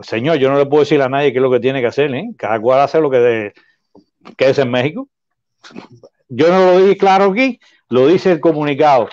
[0.03, 2.15] Señor, yo no le puedo decir a nadie qué es lo que tiene que hacer,
[2.15, 2.31] ¿eh?
[2.37, 3.53] Cada cual hace lo que, de,
[4.37, 5.09] que es en México.
[6.29, 9.09] Yo no lo dije claro aquí, lo dice el comunicado.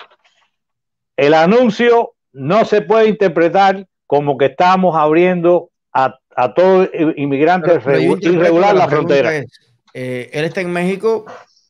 [1.16, 7.74] El anuncio no se puede interpretar como que estamos abriendo a, a todo inmigrante
[8.20, 9.32] irregular la, frontera.
[9.94, 11.26] Eh, él está en México.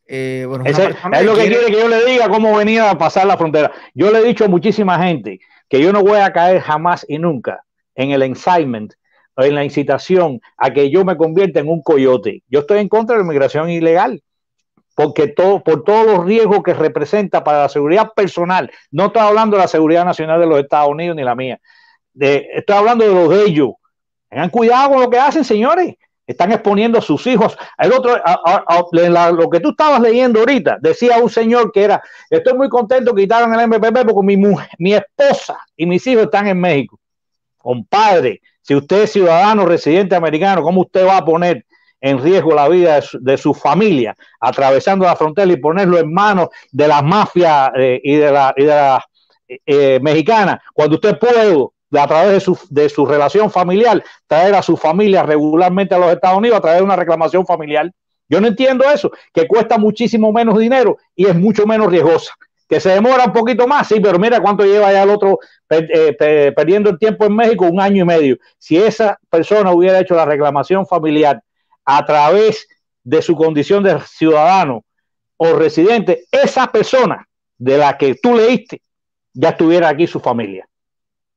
[0.07, 1.67] Eh, es lo que quiere...
[1.67, 3.73] que yo le diga cómo venía a pasar la frontera.
[3.95, 5.41] Yo le he dicho a muchísima gente
[5.73, 8.93] que yo no voy a caer jamás y nunca en el incitement
[9.39, 12.43] en la incitación a que yo me convierta en un coyote.
[12.47, 14.23] Yo estoy en contra de la inmigración ilegal
[14.95, 19.57] porque todo, por todos los riesgos que representa para la seguridad personal, no estoy hablando
[19.57, 21.59] de la seguridad nacional de los Estados Unidos ni la mía,
[22.15, 23.71] estoy hablando de los de ellos.
[24.29, 25.95] Tengan cuidado con lo que hacen, señores.
[26.27, 27.57] Están exponiendo a sus hijos.
[27.79, 28.17] El otro,
[29.33, 33.23] lo que tú estabas leyendo ahorita, decía un señor que era, estoy muy contento que
[33.23, 36.99] quitaron el MPP porque mi, mujer, mi esposa y mis hijos están en México.
[37.59, 41.65] Compadre, si usted es ciudadano residente americano, ¿cómo usted va a poner
[42.03, 46.89] en riesgo la vida de su, familia, atravesando la frontera y ponerlo en manos de
[46.89, 48.99] las mafias eh, y de la, y de
[49.49, 51.57] eh, eh, mexicana, cuando usted puede,
[52.01, 56.13] a través de su, de su relación familiar, traer a su familia regularmente a los
[56.13, 57.91] Estados Unidos a través de una reclamación familiar.
[58.29, 62.33] Yo no entiendo eso, que cuesta muchísimo menos dinero y es mucho menos riesgosa.
[62.67, 66.89] Que se demora un poquito más, sí, pero mira cuánto lleva ya el otro perdiendo
[66.89, 68.39] el tiempo en México, un año y medio.
[68.57, 71.43] Si esa persona hubiera hecho la reclamación familiar
[71.85, 72.67] a través
[73.05, 74.85] de su condición de ciudadano
[75.37, 77.29] o residente, esa persona
[77.59, 78.81] de la que tú leíste
[79.35, 80.67] ya estuviera aquí su familia.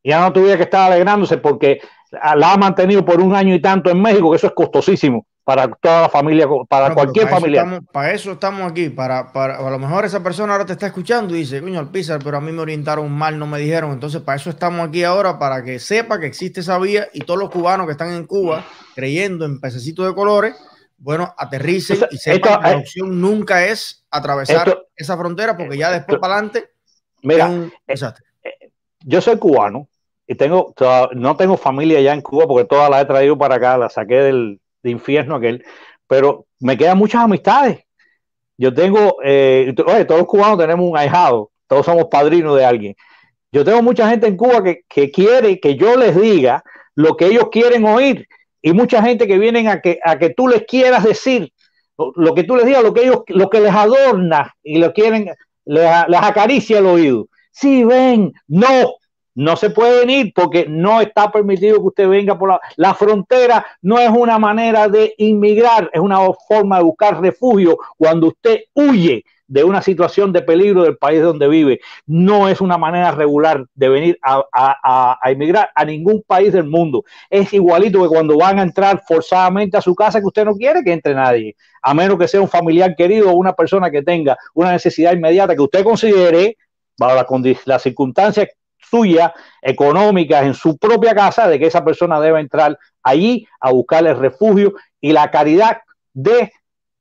[0.06, 1.80] Ya no tuviera que estar alegrándose porque
[2.12, 5.68] la ha mantenido por un año y tanto en México, que eso es costosísimo para
[5.68, 7.80] toda la familia, para cualquier familia.
[7.92, 11.36] para eso estamos aquí, para, para, a lo mejor esa persona ahora te está escuchando
[11.36, 13.92] y dice, coño, al Pizar, pero a mí me orientaron mal, no me dijeron.
[13.92, 17.40] Entonces, para eso estamos aquí ahora, para que sepa que existe esa vía y todos
[17.40, 18.66] los cubanos que están en Cuba
[18.96, 20.56] creyendo en pececitos de colores,
[20.98, 26.18] bueno, aterricen y sepan que la opción nunca es atravesar esa frontera, porque ya después
[26.20, 26.72] para adelante.
[27.22, 27.52] Mira,
[27.88, 27.96] eh,
[28.44, 28.72] eh,
[29.04, 29.90] yo soy cubano
[30.28, 30.74] y tengo,
[31.14, 34.16] no tengo familia ya en Cuba porque toda la he traído para acá, la saqué
[34.16, 35.66] del de infierno aquel,
[36.08, 37.80] pero me quedan muchas amistades.
[38.58, 42.96] Yo tengo, eh, oye, todos los cubanos tenemos un ahijado, todos somos padrinos de alguien.
[43.52, 47.28] Yo tengo mucha gente en Cuba que, que quiere que yo les diga lo que
[47.28, 48.28] ellos quieren oír
[48.62, 51.52] y mucha gente que vienen a que, a que tú les quieras decir
[51.98, 55.32] lo que tú les digas, lo que ellos, lo que les adorna y lo quieren,
[55.66, 57.28] les, les acaricia el oído.
[57.52, 58.96] Sí, ven, no,
[59.36, 63.66] no se puede venir porque no está permitido que usted venga por la, la frontera.
[63.82, 69.24] No es una manera de inmigrar, es una forma de buscar refugio cuando usted huye
[69.48, 71.80] de una situación de peligro del país donde vive.
[72.06, 76.64] No es una manera regular de venir a, a, a, inmigrar a ningún país del
[76.64, 77.04] mundo.
[77.30, 80.84] Es igualito que cuando van a entrar forzadamente a su casa que usted no quiere
[80.84, 84.38] que entre nadie, a menos que sea un familiar querido o una persona que tenga
[84.54, 86.58] una necesidad inmediata que usted considere,
[86.98, 87.16] bajo
[87.66, 88.48] las circunstancias
[88.90, 94.14] suya, económicas en su propia casa, de que esa persona debe entrar allí a buscarle
[94.14, 95.82] refugio y la caridad
[96.14, 96.52] de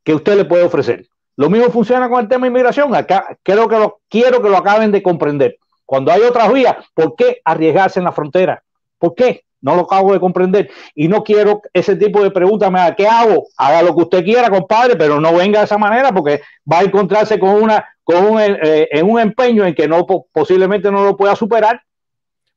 [0.02, 1.06] que usted le puede ofrecer.
[1.36, 2.94] Lo mismo funciona con el tema de inmigración.
[2.94, 5.56] Acá creo que lo quiero que lo acaben de comprender.
[5.84, 8.62] Cuando hay otras vías, ¿por qué arriesgarse en la frontera?
[8.98, 9.44] ¿Por qué?
[9.60, 10.70] No lo acabo de comprender.
[10.94, 12.70] Y no quiero ese tipo de preguntas.
[12.96, 13.46] ¿Qué hago?
[13.56, 16.84] Haga lo que usted quiera, compadre, pero no venga de esa manera porque va a
[16.84, 21.16] encontrarse con una con un, eh, en un empeño en que no posiblemente no lo
[21.16, 21.82] pueda superar.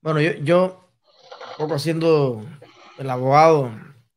[0.01, 0.89] Bueno, yo, yo
[1.57, 2.45] poco haciendo
[2.97, 3.71] el abogado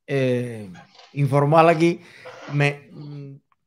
[0.06, 0.68] eh,
[1.12, 2.00] informal aquí,
[2.52, 2.90] me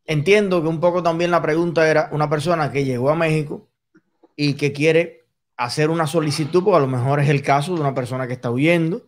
[0.05, 3.69] entiendo que un poco también la pregunta era una persona que llegó a México
[4.35, 5.23] y que quiere
[5.55, 8.51] hacer una solicitud, porque a lo mejor es el caso de una persona que está
[8.51, 9.03] huyendo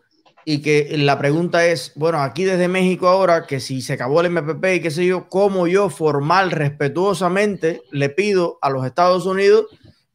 [0.48, 4.30] y que la pregunta es, bueno, aquí desde México ahora, que si se acabó el
[4.30, 9.66] MPP y qué sé yo, ¿cómo yo formal, respetuosamente le pido a los Estados Unidos,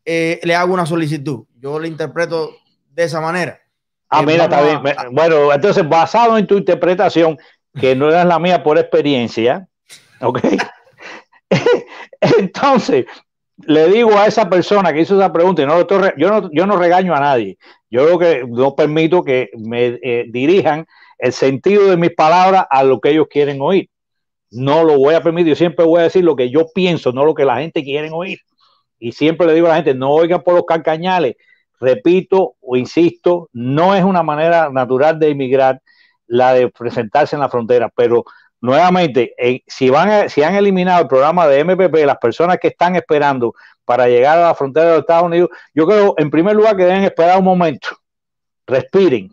[0.06, 1.44] eh, le hago una solicitud?
[1.60, 2.52] Yo le interpreto
[2.91, 3.60] de esa manera.
[4.10, 4.96] Ah, eh, mira, está bien.
[5.12, 7.38] bueno, entonces, basado en tu interpretación,
[7.78, 9.67] que no es la mía por experiencia,
[10.22, 10.39] ¿ok?
[12.22, 13.04] entonces,
[13.65, 15.86] le digo a esa persona que hizo esa pregunta, y no,
[16.17, 17.58] yo, no, yo no regaño a nadie,
[17.89, 20.86] yo creo que no permito que me eh, dirijan
[21.17, 23.89] el sentido de mis palabras a lo que ellos quieren oír.
[24.50, 27.26] No lo voy a permitir, yo siempre voy a decir lo que yo pienso, no
[27.26, 28.39] lo que la gente quiere oír.
[29.00, 31.36] Y siempre le digo a la gente, no oigan por los carcañales.
[31.80, 35.82] Repito o insisto, no es una manera natural de emigrar
[36.28, 38.26] la de presentarse en la frontera, pero
[38.62, 42.95] nuevamente, eh, si, van si han eliminado el programa de MPP, las personas que están
[42.95, 46.78] esperando para llegar a la frontera de los Estados Unidos, yo creo, en primer lugar,
[46.78, 47.89] que deben esperar un momento,
[48.65, 49.30] respiren,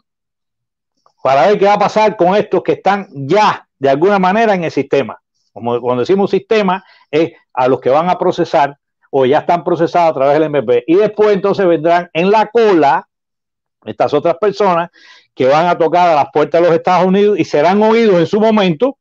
[1.22, 4.64] para ver qué va a pasar con estos que están ya de alguna manera en
[4.64, 5.20] el sistema.
[5.52, 8.76] Como cuando decimos sistema, es a los que van a procesar
[9.10, 10.84] o ya están procesados a través del MP.
[10.86, 13.08] Y después entonces vendrán en la cola
[13.84, 14.90] estas otras personas
[15.34, 18.26] que van a tocar a las puertas de los Estados Unidos y serán oídos en
[18.26, 18.96] su momento.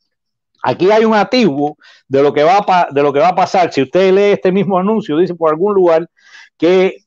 [0.68, 1.78] Aquí hay un activo
[2.10, 3.72] de lo que va a, de lo que va a pasar.
[3.72, 6.10] Si usted lee este mismo anuncio, dice por algún lugar
[6.58, 6.98] que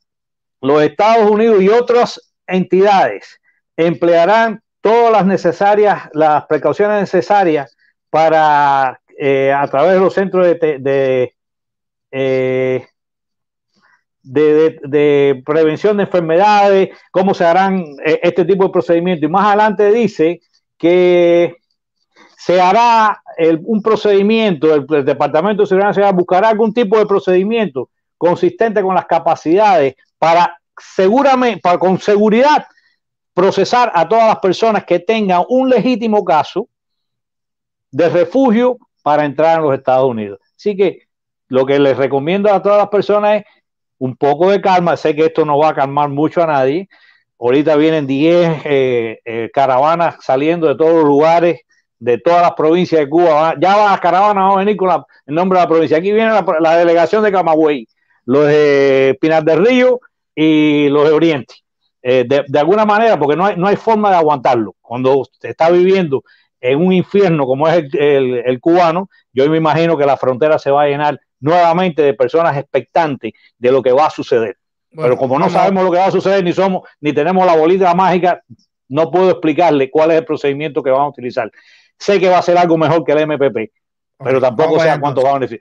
[0.62, 3.38] los Estados Unidos y otras entidades
[3.76, 7.76] emplearán todas las necesarias, las precauciones necesarias
[8.08, 11.34] para eh, a través de los centros de,
[12.10, 12.86] eh,
[14.22, 19.28] de, de, prevención de enfermedades, cómo se harán eh, este tipo de procedimientos.
[19.28, 20.40] Y más adelante dice
[20.78, 21.60] que
[22.40, 23.22] se hará
[23.64, 29.06] un procedimiento, el, Departamento de Seguridad Nacional buscará algún tipo de procedimiento consistente con las
[29.06, 32.66] capacidades para seguramente, para, con seguridad,
[33.34, 36.68] procesar a todas las personas que tengan un legítimo caso
[37.90, 40.38] de refugio para entrar en los Estados Unidos.
[40.56, 41.08] Así que
[41.48, 43.44] lo que les recomiendo a todas las personas es
[43.98, 44.96] un poco de calma.
[44.96, 46.88] Sé que esto no va a calmar mucho a nadie.
[47.38, 51.62] Ahorita vienen 10 eh, eh, caravanas saliendo de todos los lugares,
[52.00, 53.54] de todas las provincias de Cuba.
[53.60, 55.98] Ya las caravanas, van a venir con el nombre de la provincia.
[55.98, 57.86] Aquí viene la, delegación de Camagüey,
[58.24, 60.00] los de Pinar del Río
[60.34, 61.54] y los de Oriente.
[62.02, 64.74] Eh, de, alguna manera, porque no hay, no hay forma de aguantarlo.
[64.80, 66.24] Cuando usted está viviendo
[66.60, 70.82] en un infierno como es el, cubano, yo me imagino que la frontera se va
[70.82, 74.56] a llenar nuevamente de personas expectantes de lo que va a suceder.
[74.90, 77.94] Pero como no sabemos lo que va a suceder, ni somos, ni tenemos la bolita
[77.94, 78.42] mágica,
[78.88, 81.50] no puedo explicarle cuál es el procedimiento que van a utilizar.
[82.00, 83.70] Sé que va a ser algo mejor que el MPP,
[84.18, 85.60] pero tampoco sé cuánto va a beneficiar.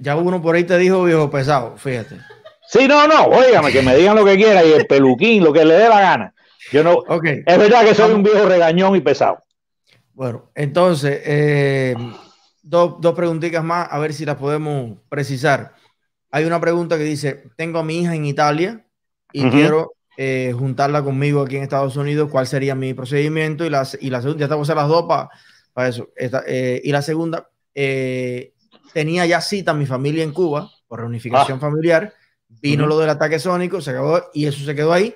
[0.00, 2.18] Ya uno por ahí te dijo viejo pesado, fíjate.
[2.68, 5.64] Sí, no, no, óigame, que me digan lo que quiera y el peluquín, lo que
[5.64, 6.34] le dé la gana.
[6.70, 9.42] Yo no, es verdad que soy un viejo regañón y pesado.
[10.12, 11.96] Bueno, entonces, eh,
[12.62, 15.74] dos, dos preguntitas más, a ver si las podemos precisar.
[16.30, 18.86] Hay una pregunta que dice, tengo a mi hija en Italia
[19.32, 23.64] y quiero eh, juntarla conmigo aquí en Estados Unidos, ¿cuál sería mi procedimiento?
[23.64, 25.06] Y la, y la segunda, ya estamos a las dos
[25.72, 26.10] para eso.
[26.14, 27.48] Eh, y la segunda,
[28.92, 31.60] tenía ya cita mi familia en Cuba por reunificación ah.
[31.62, 32.12] familiar,
[32.48, 35.14] vino lo del ataque sónico, se acabó y eso se quedó ahí.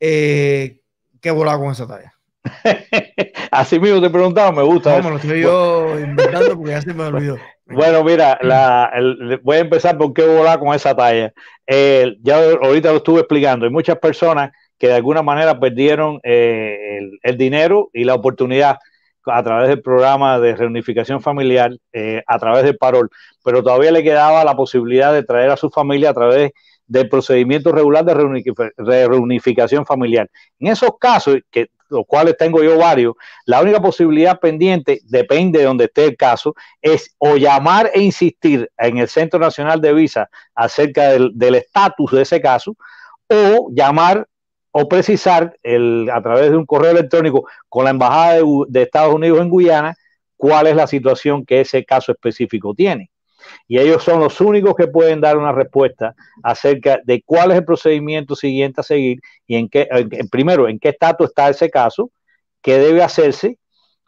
[0.00, 2.12] ¿Qué volaba con esa talla?
[3.52, 4.98] Así mismo te preguntaba, me gusta.
[4.98, 7.38] No, me lo estoy yo inventando porque ya se me olvidó.
[7.74, 8.38] Bueno, mira,
[9.42, 11.32] voy a empezar por qué volar con esa talla.
[11.68, 13.66] ya ahorita lo estuve explicando.
[13.66, 18.78] Hay muchas personas que de alguna manera perdieron eh, el, dinero y la oportunidad
[19.24, 23.08] a través del programa de reunificación familiar, eh, a través del parol,
[23.44, 26.50] pero todavía le quedaba la posibilidad de traer a su familia a través
[26.88, 30.28] del procedimiento regular de reunificación familiar.
[30.58, 33.14] En esos casos, que los cuales tengo yo varios,
[33.46, 38.70] la única posibilidad pendiente, depende de donde esté el caso, es o llamar e insistir
[38.78, 42.76] en el Centro Nacional de Visa acerca del estatus de ese caso,
[43.28, 44.26] o llamar
[44.72, 49.40] o precisar el, a través de un correo electrónico con la Embajada de Estados Unidos
[49.40, 49.94] en Guyana
[50.36, 53.11] cuál es la situación que ese caso específico tiene
[53.68, 57.64] y ellos son los únicos que pueden dar una respuesta acerca de cuál es el
[57.64, 59.88] procedimiento siguiente a seguir y en qué,
[60.30, 62.10] primero, en qué estatus está ese caso,
[62.60, 63.58] qué debe hacerse.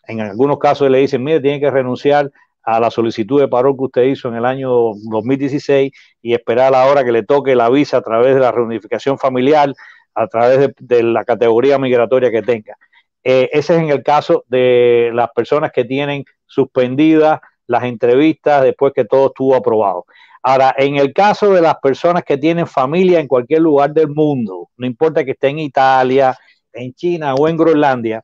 [0.06, 2.30] En algunos casos le dicen, mire, tiene que renunciar
[2.62, 5.92] a la solicitud de paro que usted hizo en el año 2016
[6.22, 9.18] y esperar a la hora que le toque la visa a través de la reunificación
[9.18, 9.72] familiar,
[10.14, 12.76] a través de, la categoría migratoria que tenga.
[13.22, 18.92] Eh, ese es en el caso de las personas que tienen suspendida las entrevistas después
[18.94, 20.04] que todo estuvo aprobado.
[20.42, 24.68] Ahora, en el caso de las personas que tienen familia en cualquier lugar del mundo,
[24.76, 26.36] no importa que esté en Italia,
[26.72, 28.22] en China o en Groenlandia,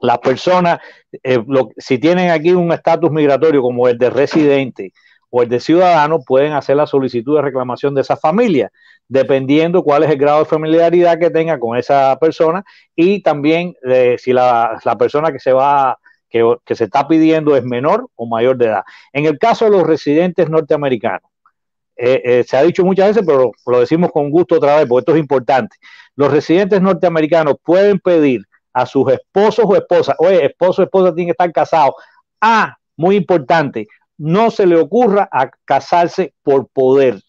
[0.00, 0.78] las personas,
[1.22, 1.38] eh,
[1.76, 4.92] si tienen aquí un estatus migratorio como el de residente
[5.28, 8.70] o el de ciudadano, pueden hacer la solicitud de reclamación de esa familia,
[9.08, 12.64] dependiendo cuál es el grado de familiaridad que tenga con esa persona
[12.94, 15.98] y también eh, si la, la persona que se va
[16.30, 18.84] que, se está pidiendo es menor o mayor de edad.
[19.12, 21.28] En el caso de los residentes norteamericanos,
[21.96, 25.00] eh, eh, se ha dicho muchas veces, pero lo decimos con gusto otra vez, porque
[25.00, 25.76] esto es importante.
[26.16, 31.26] Los residentes norteamericanos pueden pedir a sus esposos o esposas, oye, esposo o esposa tienen
[31.26, 31.94] que estar casados.
[32.40, 35.28] Ah, muy importante, no se le ocurra
[35.64, 37.20] casarse por poder,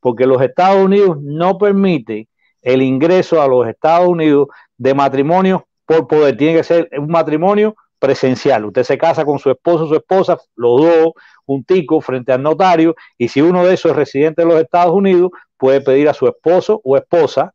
[0.00, 2.28] porque los Estados Unidos no permite
[2.62, 6.36] el ingreso a los Estados Unidos de matrimonio por poder.
[6.36, 8.64] Tiene que ser un matrimonio presencial.
[8.64, 11.12] Usted se casa con su esposo o su esposa, los dos
[11.44, 15.30] junticos frente al notario, y si uno de esos es residente de los Estados Unidos,
[15.56, 17.54] puede pedir a su esposo o esposa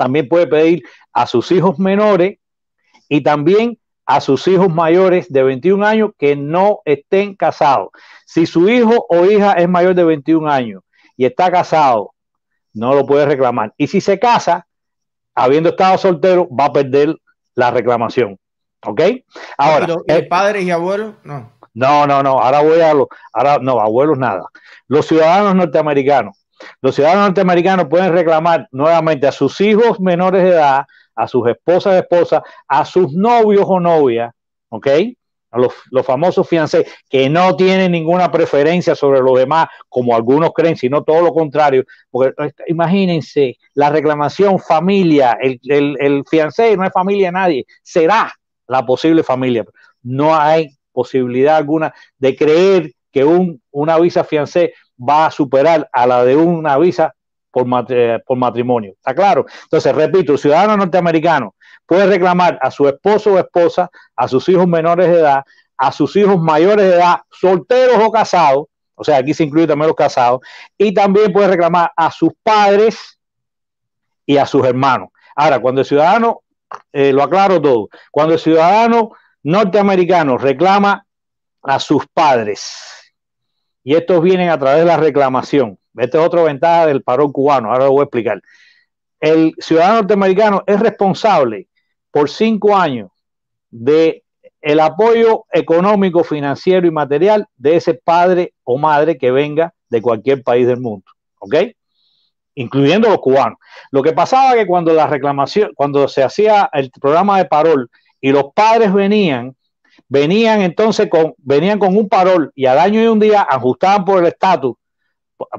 [0.00, 2.38] también puede pedir a sus hijos menores
[3.06, 7.90] y también a sus hijos mayores de 21 años que no estén casados.
[8.24, 10.82] Si su hijo o hija es mayor de 21 años
[11.18, 12.14] y está casado,
[12.72, 13.74] no lo puede reclamar.
[13.76, 14.66] Y si se casa,
[15.34, 17.14] habiendo estado soltero, va a perder
[17.54, 18.38] la reclamación.
[18.86, 19.00] ¿Ok?
[19.58, 21.14] Ahora, eh, padres y abuelos?
[21.22, 21.52] No.
[21.74, 22.40] No, no, no.
[22.40, 23.06] Ahora voy a los.
[23.32, 24.42] Ahora, no, abuelos nada.
[24.88, 26.36] Los ciudadanos norteamericanos.
[26.80, 31.94] Los ciudadanos norteamericanos pueden reclamar nuevamente a sus hijos menores de edad, a sus esposas,
[31.94, 34.32] esposas, a sus novios o novias,
[34.68, 34.86] ¿ok?
[35.52, 40.52] A los, los famosos fiancés, que no tienen ninguna preferencia sobre los demás, como algunos
[40.52, 41.84] creen, sino todo lo contrario.
[42.10, 42.34] Porque
[42.66, 48.32] imagínense, la reclamación familia, el, el, el fiancé no es familia de nadie, será
[48.70, 49.64] la posible familia.
[50.02, 56.06] No hay posibilidad alguna de creer que un, una visa fiancé va a superar a
[56.06, 57.12] la de una visa
[57.50, 57.66] por,
[58.24, 58.92] por matrimonio.
[58.92, 59.44] ¿Está claro?
[59.64, 64.68] Entonces, repito, el ciudadano norteamericano puede reclamar a su esposo o esposa, a sus hijos
[64.68, 65.42] menores de edad,
[65.76, 69.88] a sus hijos mayores de edad, solteros o casados, o sea, aquí se incluye también
[69.88, 70.40] los casados,
[70.78, 73.18] y también puede reclamar a sus padres
[74.26, 75.08] y a sus hermanos.
[75.34, 76.42] Ahora, cuando el ciudadano,
[76.92, 79.12] eh, lo aclaro todo, cuando el ciudadano
[79.42, 81.06] norteamericano reclama
[81.62, 83.12] a sus padres,
[83.82, 87.70] y estos vienen a través de la reclamación, esta es otra ventaja del paro cubano,
[87.70, 88.40] ahora lo voy a explicar.
[89.18, 91.68] El ciudadano norteamericano es responsable
[92.10, 93.10] por cinco años
[93.70, 94.24] de
[94.60, 100.42] el apoyo económico, financiero y material de ese padre o madre que venga de cualquier
[100.42, 101.06] país del mundo,
[101.38, 101.54] ¿ok?
[102.60, 103.58] Incluyendo los cubanos.
[103.90, 107.90] Lo que pasaba que cuando la reclamación, cuando se hacía el programa de parol
[108.20, 109.56] y los padres venían,
[110.08, 114.20] venían entonces con, venían con un parol y al año y un día ajustaban por
[114.20, 114.74] el estatus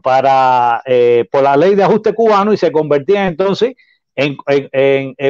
[0.04, 3.74] para, eh, por la ley de ajuste cubano y se convertían entonces
[4.16, 4.38] en,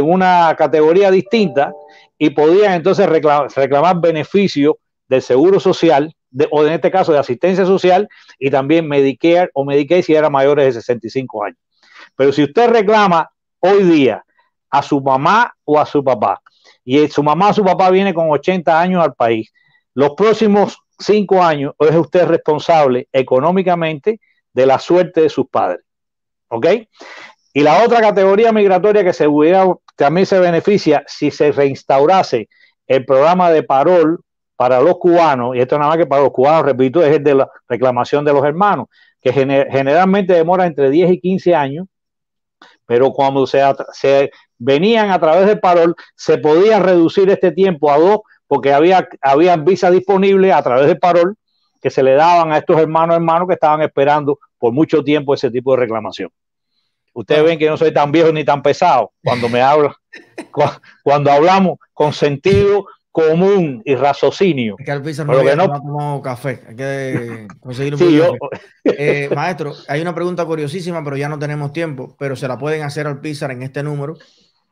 [0.03, 1.71] una categoría distinta
[2.17, 4.75] y podían entonces reclamar, beneficios
[5.07, 6.13] del seguro social
[6.49, 8.07] o en este caso de asistencia social
[8.39, 11.57] y también Medicare o Medicaid si eran mayores de 65 años.
[12.15, 13.29] Pero si usted reclama
[13.59, 14.23] hoy día
[14.69, 16.41] a su mamá o a su papá
[16.83, 19.51] y su mamá o su papá viene con 80 años al país,
[19.93, 24.19] los próximos cinco años es usted responsable económicamente
[24.53, 25.83] de la suerte de sus padres.
[26.47, 26.67] ¿Ok?
[27.53, 29.27] Y la otra categoría migratoria que se
[29.95, 32.49] también se beneficia si se reinstaurase
[32.87, 34.23] el programa de parol
[34.61, 37.33] para los cubanos, y esto nada más que para los cubanos, repito, es el de
[37.33, 38.89] la reclamación de los hermanos,
[39.19, 41.87] que generalmente demora entre 10 y 15 años,
[42.85, 43.59] pero cuando se,
[43.91, 49.09] se venían a través del parol, se podía reducir este tiempo a dos, porque había,
[49.19, 51.35] había visas disponibles a través del parol
[51.81, 55.49] que se le daban a estos hermanos hermanos que estaban esperando por mucho tiempo ese
[55.49, 56.29] tipo de reclamación.
[57.13, 59.95] Ustedes ven que no soy tan viejo ni tan pesado cuando me hablo,
[61.03, 64.75] cuando hablamos con sentido común y raciocinio.
[64.79, 66.21] Es que al piso no, que no...
[66.21, 68.21] café, hay que conseguir un sí,
[68.85, 72.83] eh, maestro, hay una pregunta curiosísima, pero ya no tenemos tiempo, pero se la pueden
[72.83, 74.17] hacer al Pizar en este número.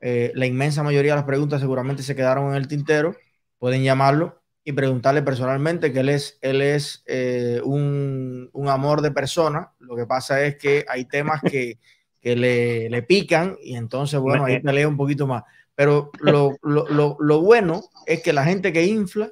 [0.01, 3.15] Eh, la inmensa mayoría de las preguntas seguramente se quedaron en el tintero.
[3.57, 9.11] Pueden llamarlo y preguntarle personalmente que él es, él es eh, un, un, amor de
[9.11, 9.73] persona.
[9.79, 11.79] Lo que pasa es que hay temas que,
[12.21, 15.43] que le, le, pican y entonces, bueno, ahí te leo un poquito más.
[15.80, 19.32] Pero lo, lo, lo, bueno es que la gente que infla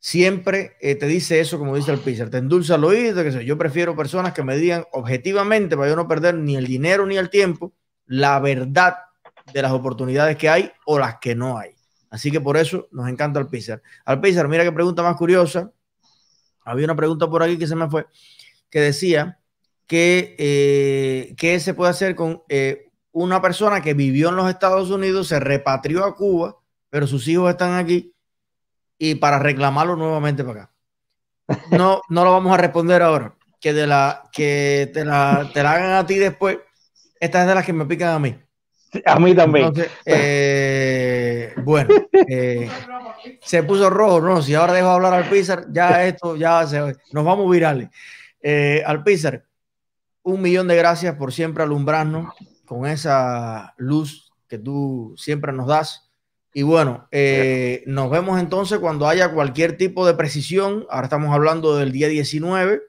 [0.00, 3.56] siempre eh, te dice eso, como dice el Pizar, te endulza el oído, que yo
[3.56, 7.30] prefiero personas que me digan objetivamente, para yo no perder ni el dinero ni el
[7.30, 7.72] tiempo,
[8.06, 8.96] la verdad
[9.54, 11.76] de las oportunidades que hay o las que no hay.
[12.10, 13.80] Así que por eso nos encanta Alpizar.
[14.04, 15.70] Alpizar, mira qué pregunta más curiosa.
[16.64, 18.04] Había una pregunta por aquí que se me fue,
[18.68, 19.38] que decía
[19.86, 25.28] que eh, se puede hacer con eh, una persona que vivió en los Estados Unidos,
[25.28, 26.56] se repatrió a Cuba,
[26.88, 28.14] pero sus hijos están aquí
[28.98, 30.72] y para reclamarlo nuevamente para acá.
[31.70, 33.34] No, no lo vamos a responder ahora.
[33.60, 36.58] Que de la que te la, te la hagan a ti después.
[37.18, 38.36] Esta es de las que me pican a mí.
[39.04, 39.72] A mí también.
[40.04, 42.68] Eh, bueno, eh,
[43.40, 47.24] se puso rojo, no, si ahora dejo hablar al Pizar, ya esto, ya se, nos
[47.24, 47.88] vamos virales.
[48.42, 49.44] Eh, al Pizar,
[50.22, 52.34] un millón de gracias por siempre alumbrarnos
[52.70, 56.08] con esa luz que tú siempre nos das.
[56.54, 57.08] Y bueno,
[57.86, 60.86] nos vemos entonces cuando haya cualquier tipo de precisión.
[60.88, 62.80] Ahora estamos hablando del día 19,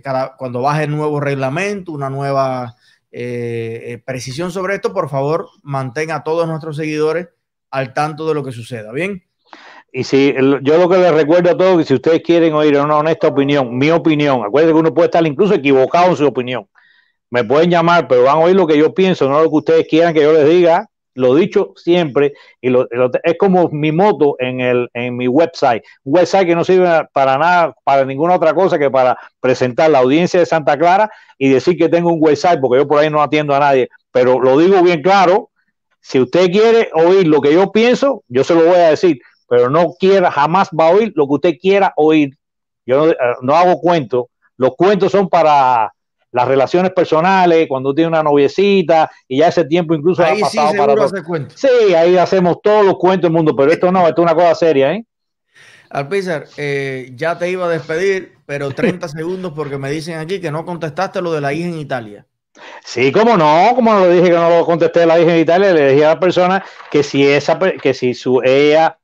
[0.00, 2.76] cada, cuando baje el nuevo reglamento, una nueva
[3.10, 7.30] eh, eh, precisión sobre esto, por favor, mantenga a todos nuestros seguidores
[7.72, 8.92] al tanto de lo que suceda.
[8.92, 9.24] ¿Bien?
[9.92, 10.32] Y si
[10.62, 13.76] yo lo que les recuerdo a todos, que si ustedes quieren oír una honesta opinión,
[13.76, 16.68] mi opinión, acuérdense que uno puede estar incluso equivocado en su opinión.
[17.30, 19.86] Me pueden llamar, pero van a oír lo que yo pienso, no lo que ustedes
[19.88, 20.88] quieran que yo les diga.
[21.16, 22.88] Lo dicho siempre, y lo,
[23.22, 25.84] es como mi moto en, el, en mi website.
[26.02, 30.00] Un website que no sirve para nada, para ninguna otra cosa que para presentar la
[30.00, 31.08] audiencia de Santa Clara
[31.38, 33.88] y decir que tengo un website, porque yo por ahí no atiendo a nadie.
[34.10, 35.50] Pero lo digo bien claro,
[36.00, 39.70] si usted quiere oír lo que yo pienso, yo se lo voy a decir, pero
[39.70, 42.36] no quiera, jamás va a oír lo que usted quiera oír.
[42.86, 45.92] Yo no, eh, no hago cuentos, los cuentos son para
[46.34, 50.76] las relaciones personales, cuando tiene una noviecita y ya ese tiempo incluso ha pasado sí,
[50.76, 54.34] para Sí, ahí hacemos todos los cuentos del mundo, pero esto no, esto es una
[54.34, 55.04] cosa seria, ¿eh?
[55.90, 60.50] Alpizar, eh, ya te iba a despedir, pero 30 segundos porque me dicen aquí que
[60.50, 62.26] no contestaste lo de la hija en Italia.
[62.84, 65.92] Sí, como no, como lo dije que no lo contesté la hija en Italia, le
[65.92, 68.98] dije a la persona que si esa que si su ella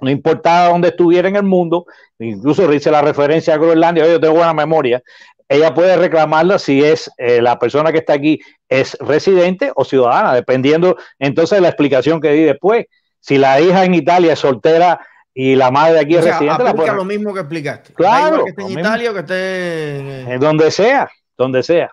[0.00, 1.84] no importaba dónde estuviera en el mundo,
[2.18, 5.02] incluso hice la referencia a Groenlandia, yo tengo buena memoria,
[5.50, 10.32] ella puede reclamarla si es eh, la persona que está aquí es residente o ciudadana,
[10.32, 12.86] dependiendo entonces de la explicación que di después.
[13.18, 17.04] Si la hija en Italia es soltera y la madre aquí es residente, la lo
[17.04, 17.92] mismo que explicaste.
[17.94, 18.44] Claro.
[18.44, 21.90] Que esté en Italia o que esté en donde sea, donde sea.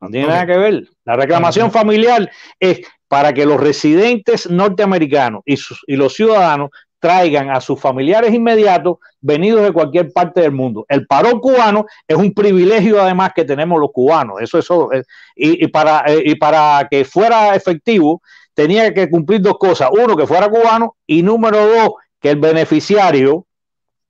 [0.00, 0.88] No tiene nada que ver.
[1.04, 2.30] La reclamación familiar
[2.60, 6.70] es para que los residentes norteamericanos y, y los ciudadanos
[7.04, 10.86] traigan a sus familiares inmediatos venidos de cualquier parte del mundo.
[10.88, 14.40] El paro cubano es un privilegio además que tenemos los cubanos.
[14.40, 15.02] Eso, eso, eh,
[15.36, 18.22] y, para, eh, y para que fuera efectivo
[18.54, 19.90] tenía que cumplir dos cosas.
[19.92, 23.44] Uno, que fuera cubano y número dos, que el beneficiario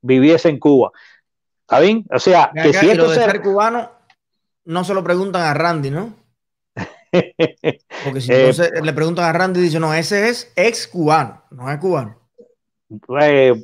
[0.00, 0.92] viviese en Cuba.
[1.62, 2.06] ¿Está bien?
[2.12, 3.90] O sea, que si esto de ser cubano
[4.66, 6.14] no se lo preguntan a Randy, ¿no?
[8.04, 8.52] Porque si eh,
[8.84, 12.23] le preguntan a Randy, dice, no, ese es ex cubano, no es cubano.
[13.20, 13.54] Eh,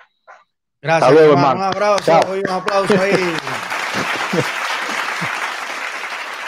[0.81, 1.61] Gracias, hermano.
[1.61, 3.13] Un abrazo, un aplauso ahí.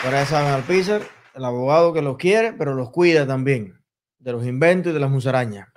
[0.04, 1.02] Para esa Alpizar,
[1.34, 3.77] el abogado que los quiere, pero los cuida también
[4.18, 5.68] de los inventos y de las musarañas.